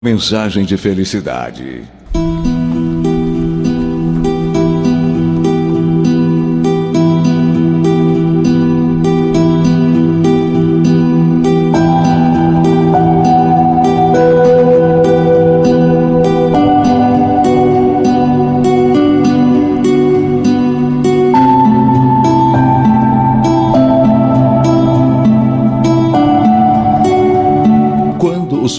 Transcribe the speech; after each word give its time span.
Mensagem 0.00 0.64
de 0.64 0.76
felicidade. 0.76 1.82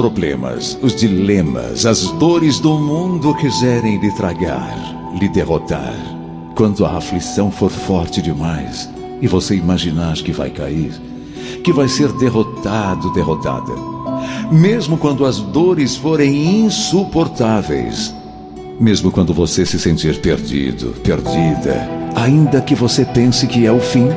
Problemas, 0.00 0.78
os 0.80 0.96
dilemas, 0.96 1.84
as 1.84 2.06
dores 2.12 2.58
do 2.58 2.78
mundo 2.78 3.34
quiserem 3.34 3.98
lhe 3.98 4.10
tragar, 4.12 4.74
lhe 5.20 5.28
derrotar, 5.28 5.94
quando 6.56 6.86
a 6.86 6.96
aflição 6.96 7.50
for 7.50 7.70
forte 7.70 8.22
demais 8.22 8.88
e 9.20 9.26
você 9.26 9.54
imaginar 9.56 10.14
que 10.14 10.32
vai 10.32 10.48
cair, 10.48 10.90
que 11.62 11.70
vai 11.70 11.86
ser 11.86 12.10
derrotado, 12.12 13.12
derrotada, 13.12 13.74
mesmo 14.50 14.96
quando 14.96 15.26
as 15.26 15.38
dores 15.38 15.96
forem 15.96 16.64
insuportáveis, 16.64 18.14
mesmo 18.80 19.10
quando 19.10 19.34
você 19.34 19.66
se 19.66 19.78
sentir 19.78 20.18
perdido, 20.22 20.94
perdida, 21.02 21.86
ainda 22.16 22.62
que 22.62 22.74
você 22.74 23.04
pense 23.04 23.46
que 23.46 23.66
é 23.66 23.72
o 23.72 23.80
fim, 23.80 24.08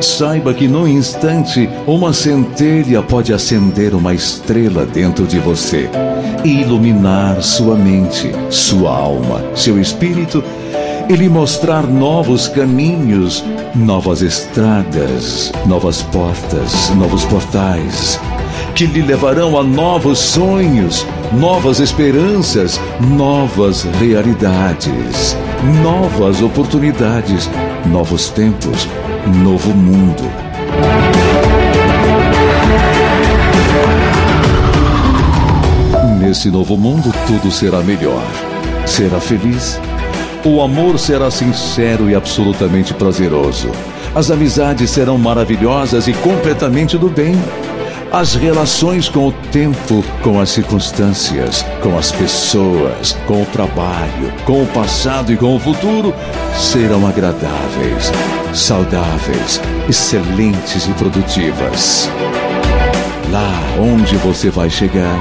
Saiba 0.00 0.54
que 0.54 0.68
num 0.68 0.86
instante 0.86 1.68
uma 1.86 2.12
centelha 2.12 3.02
pode 3.02 3.32
acender 3.32 3.94
uma 3.94 4.14
estrela 4.14 4.86
dentro 4.86 5.26
de 5.26 5.38
você 5.38 5.88
e 6.44 6.60
iluminar 6.60 7.42
sua 7.42 7.76
mente, 7.76 8.30
sua 8.50 8.96
alma, 8.96 9.42
seu 9.54 9.80
espírito 9.80 10.42
e 11.08 11.14
lhe 11.14 11.28
mostrar 11.28 11.86
novos 11.86 12.48
caminhos, 12.48 13.42
novas 13.74 14.22
estradas, 14.22 15.52
novas 15.66 16.02
portas, 16.02 16.90
novos 16.96 17.24
portais 17.24 18.20
que 18.78 18.86
lhe 18.86 19.02
levarão 19.02 19.58
a 19.58 19.64
novos 19.64 20.20
sonhos, 20.20 21.04
novas 21.32 21.80
esperanças, 21.80 22.80
novas 23.00 23.82
realidades, 23.82 25.36
novas 25.82 26.40
oportunidades, 26.40 27.50
novos 27.86 28.30
tempos 28.30 28.88
novo 29.42 29.70
mundo. 29.70 30.22
Nesse 36.18 36.50
novo 36.50 36.76
mundo, 36.76 37.12
tudo 37.26 37.50
será 37.50 37.80
melhor. 37.80 38.22
Será 38.86 39.20
feliz. 39.20 39.80
O 40.44 40.62
amor 40.62 40.98
será 40.98 41.30
sincero 41.30 42.08
e 42.08 42.14
absolutamente 42.14 42.94
prazeroso. 42.94 43.70
As 44.14 44.30
amizades 44.30 44.90
serão 44.90 45.18
maravilhosas 45.18 46.06
e 46.08 46.12
completamente 46.14 46.96
do 46.96 47.08
bem. 47.08 47.34
As 48.10 48.34
relações 48.34 49.06
com 49.06 49.28
o 49.28 49.32
tempo, 49.52 50.02
com 50.22 50.40
as 50.40 50.48
circunstâncias, 50.48 51.62
com 51.82 51.98
as 51.98 52.10
pessoas, 52.10 53.12
com 53.26 53.42
o 53.42 53.46
trabalho, 53.46 54.32
com 54.46 54.62
o 54.62 54.66
passado 54.68 55.30
e 55.30 55.36
com 55.36 55.54
o 55.54 55.60
futuro 55.60 56.14
serão 56.56 57.06
agradáveis, 57.06 58.10
saudáveis, 58.54 59.60
excelentes 59.86 60.88
e 60.88 60.92
produtivas. 60.92 62.08
Lá 63.30 63.52
onde 63.78 64.16
você 64.16 64.48
vai 64.48 64.70
chegar, 64.70 65.20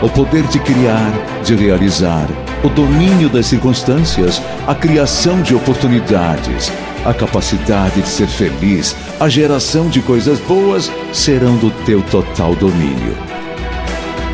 o 0.00 0.08
poder 0.08 0.44
de 0.44 0.60
criar, 0.60 1.10
de 1.44 1.56
realizar, 1.56 2.28
o 2.62 2.68
domínio 2.68 3.28
das 3.28 3.46
circunstâncias, 3.46 4.40
a 4.68 4.76
criação 4.76 5.42
de 5.42 5.56
oportunidades, 5.56 6.70
a 7.04 7.12
capacidade 7.12 8.00
de 8.00 8.08
ser 8.08 8.28
feliz, 8.28 8.96
a 9.18 9.28
geração 9.28 9.88
de 9.88 10.00
coisas 10.00 10.38
boas 10.40 10.90
serão 11.12 11.56
do 11.56 11.70
teu 11.84 12.00
total 12.02 12.54
domínio. 12.54 13.16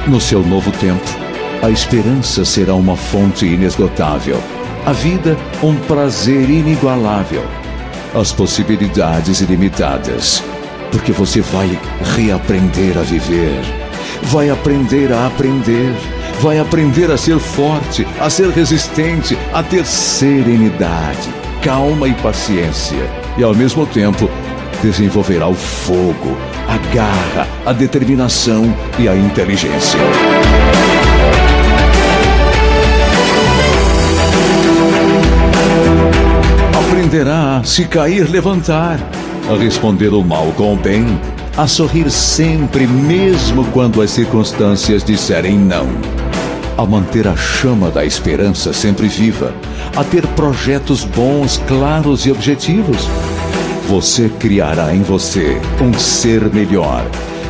No 0.07 0.21
seu 0.21 0.43
novo 0.43 0.71
tempo, 0.73 1.05
a 1.63 1.71
esperança 1.71 2.45
será 2.45 2.75
uma 2.75 2.97
fonte 2.97 3.47
inesgotável, 3.47 4.39
a 4.85 4.93
vida 4.93 5.37
um 5.63 5.75
prazer 5.77 6.49
inigualável, 6.49 7.45
as 8.15 8.33
possibilidades 8.33 9.41
ilimitadas, 9.41 10.43
porque 10.93 11.13
você 11.13 11.41
vai 11.41 11.79
reaprender 12.17 12.97
a 12.97 13.03
viver, 13.03 13.61
vai 14.25 14.51
aprender 14.51 15.13
a 15.13 15.27
aprender, 15.27 15.93
vai 16.41 16.59
aprender 16.59 17.11
a 17.11 17.17
ser 17.17 17.39
forte, 17.39 18.07
a 18.21 18.31
ser 18.31 18.51
resistente, 18.51 19.37
a 19.53 19.63
ter 19.63 19.85
serenidade 19.85 21.48
calma 21.69 22.09
e 22.09 22.15
paciência, 22.15 22.97
e 23.37 23.43
ao 23.43 23.55
mesmo 23.55 23.85
tempo 23.85 24.31
desenvolverá 24.81 25.47
o 25.49 25.55
fogo, 25.55 26.35
a 26.67 26.79
garra, 26.95 27.47
a 27.67 27.75
determinação 27.75 28.75
e 28.99 29.07
a 29.07 29.15
inteligência. 29.15 30.01
Aprenderá 36.75 37.59
a 37.59 37.65
se 37.65 37.85
cair, 37.85 38.31
levantar, 38.31 38.99
a 39.47 39.63
responder 39.63 40.15
o 40.15 40.25
mal 40.25 40.47
com 40.57 40.73
o 40.73 40.77
bem, 40.77 41.21
a 41.55 41.67
sorrir 41.67 42.11
sempre, 42.11 42.87
mesmo 42.87 43.67
quando 43.73 44.01
as 44.01 44.11
circunstâncias 44.11 45.05
disserem 45.05 45.59
não 45.59 45.87
a 46.79 46.87
manter 46.87 47.27
a 47.27 47.37
chama 47.37 47.91
da 47.91 48.05
esperança 48.05 48.73
sempre 48.73 49.09
viva, 49.09 49.53
a 49.97 50.05
ter 50.05 50.25
projetos 50.29 51.03
bons, 51.03 51.61
claros 51.67 52.25
e 52.25 52.31
objetivos. 52.31 53.09
Você 53.89 54.29
criará 54.39 54.95
em 54.95 55.03
você 55.03 55.61
um 55.83 55.93
ser 55.99 56.49
melhor 56.55 57.05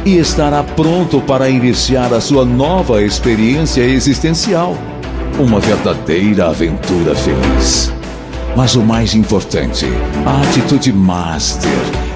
e 0.07 0.17
estará 0.17 0.65
pronto 0.65 1.21
para 1.21 1.51
iniciar 1.51 2.13
a 2.15 2.23
sua 2.23 2.45
nova 2.45 3.03
experiência 3.03 3.83
existencial. 3.83 4.75
Uma 5.39 5.61
verdadeira 5.61 6.49
aventura 6.49 7.15
feliz. 7.15 7.93
Mas 8.57 8.75
o 8.77 8.83
mais 8.83 9.15
importante, 9.15 9.85
a 10.25 10.41
atitude 10.41 10.91
master, 10.91 11.71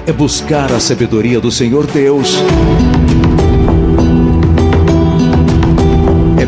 é 0.07 0.11
buscar 0.11 0.71
a 0.73 0.79
sabedoria 0.79 1.39
do 1.39 1.51
Senhor 1.51 1.85
Deus 1.85 2.35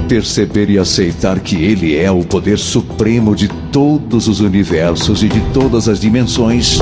perceber 0.07 0.69
e 0.69 0.77
aceitar 0.77 1.39
que 1.39 1.55
Ele 1.55 1.95
é 1.95 2.09
o 2.09 2.23
poder 2.23 2.57
supremo 2.57 3.35
de 3.35 3.47
todos 3.71 4.27
os 4.27 4.39
universos 4.39 5.23
e 5.23 5.27
de 5.27 5.41
todas 5.53 5.89
as 5.89 5.99
dimensões. 5.99 6.79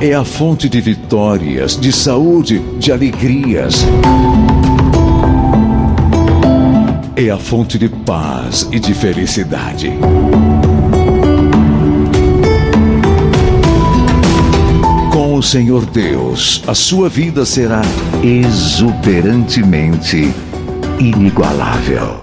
É 0.00 0.14
a 0.14 0.24
fonte 0.24 0.68
de 0.68 0.80
vitórias, 0.80 1.78
de 1.78 1.92
saúde, 1.92 2.60
de 2.78 2.92
alegrias. 2.92 3.84
É 7.16 7.30
a 7.30 7.36
fonte 7.36 7.78
de 7.78 7.88
paz 7.88 8.68
e 8.70 8.78
de 8.78 8.94
felicidade. 8.94 9.92
O 15.38 15.42
Senhor 15.42 15.86
Deus, 15.86 16.62
a 16.66 16.74
sua 16.74 17.08
vida 17.08 17.46
será 17.46 17.80
exuberantemente 18.24 20.34
inigualável. 20.98 22.16